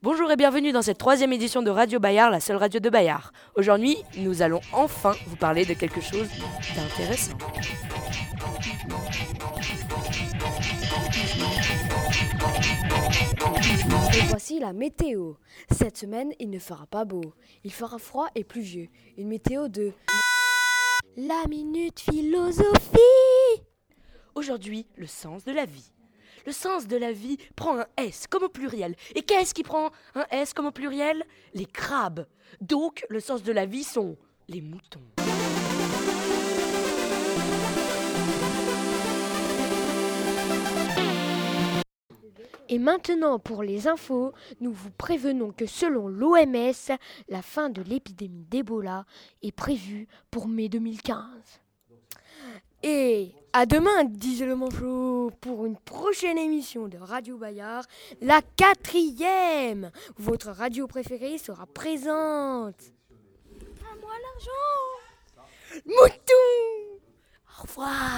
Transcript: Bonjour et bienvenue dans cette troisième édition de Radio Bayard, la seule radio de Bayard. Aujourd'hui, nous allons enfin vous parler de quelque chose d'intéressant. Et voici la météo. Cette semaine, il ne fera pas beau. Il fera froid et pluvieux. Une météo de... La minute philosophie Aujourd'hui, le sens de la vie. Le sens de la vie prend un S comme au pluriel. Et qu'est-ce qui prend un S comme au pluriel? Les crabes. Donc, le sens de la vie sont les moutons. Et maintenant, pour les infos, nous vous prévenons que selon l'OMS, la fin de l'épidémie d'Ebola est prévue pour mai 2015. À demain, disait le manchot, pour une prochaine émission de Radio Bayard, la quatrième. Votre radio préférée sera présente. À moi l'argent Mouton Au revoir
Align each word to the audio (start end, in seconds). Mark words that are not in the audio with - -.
Bonjour 0.00 0.30
et 0.32 0.36
bienvenue 0.36 0.72
dans 0.72 0.80
cette 0.80 0.96
troisième 0.96 1.32
édition 1.32 1.62
de 1.62 1.70
Radio 1.70 2.00
Bayard, 2.00 2.30
la 2.30 2.40
seule 2.40 2.56
radio 2.56 2.80
de 2.80 2.88
Bayard. 2.88 3.32
Aujourd'hui, 3.56 3.96
nous 4.16 4.40
allons 4.40 4.60
enfin 4.72 5.12
vous 5.26 5.36
parler 5.36 5.66
de 5.66 5.74
quelque 5.74 6.00
chose 6.00 6.28
d'intéressant. 6.74 7.36
Et 14.14 14.26
voici 14.28 14.58
la 14.58 14.72
météo. 14.72 15.34
Cette 15.70 15.98
semaine, 15.98 16.32
il 16.40 16.48
ne 16.48 16.58
fera 16.58 16.86
pas 16.86 17.04
beau. 17.04 17.34
Il 17.62 17.72
fera 17.72 17.98
froid 17.98 18.28
et 18.34 18.44
pluvieux. 18.44 18.88
Une 19.18 19.28
météo 19.28 19.68
de... 19.68 19.92
La 21.16 21.44
minute 21.48 22.00
philosophie 22.00 22.98
Aujourd'hui, 24.34 24.86
le 24.96 25.06
sens 25.06 25.44
de 25.44 25.52
la 25.52 25.66
vie. 25.66 25.92
Le 26.44 26.52
sens 26.52 26.88
de 26.88 26.96
la 26.96 27.12
vie 27.12 27.38
prend 27.54 27.78
un 27.78 27.86
S 27.96 28.26
comme 28.26 28.42
au 28.42 28.48
pluriel. 28.48 28.96
Et 29.14 29.22
qu'est-ce 29.22 29.54
qui 29.54 29.62
prend 29.62 29.90
un 30.14 30.26
S 30.30 30.54
comme 30.54 30.66
au 30.66 30.72
pluriel? 30.72 31.24
Les 31.54 31.66
crabes. 31.66 32.26
Donc, 32.60 33.04
le 33.08 33.20
sens 33.20 33.42
de 33.42 33.52
la 33.52 33.64
vie 33.64 33.84
sont 33.84 34.16
les 34.48 34.60
moutons. 34.60 35.00
Et 42.68 42.78
maintenant, 42.78 43.38
pour 43.38 43.62
les 43.62 43.86
infos, 43.86 44.32
nous 44.60 44.72
vous 44.72 44.90
prévenons 44.90 45.52
que 45.52 45.66
selon 45.66 46.08
l'OMS, 46.08 46.96
la 47.28 47.42
fin 47.42 47.68
de 47.68 47.82
l'épidémie 47.82 48.46
d'Ebola 48.46 49.04
est 49.42 49.52
prévue 49.52 50.08
pour 50.30 50.48
mai 50.48 50.70
2015. 50.70 51.18
À 53.54 53.66
demain, 53.66 54.04
disait 54.04 54.46
le 54.46 54.56
manchot, 54.56 55.30
pour 55.42 55.66
une 55.66 55.76
prochaine 55.76 56.38
émission 56.38 56.88
de 56.88 56.96
Radio 56.96 57.36
Bayard, 57.36 57.84
la 58.22 58.40
quatrième. 58.56 59.90
Votre 60.16 60.52
radio 60.52 60.86
préférée 60.86 61.36
sera 61.36 61.66
présente. 61.66 62.80
À 63.82 63.94
moi 64.00 64.14
l'argent 64.22 65.84
Mouton 65.84 66.98
Au 67.58 67.62
revoir 67.62 68.11